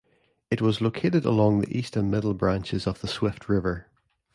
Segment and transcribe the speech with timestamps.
[0.49, 3.85] It was located along the East and Middle branches of the Swift River.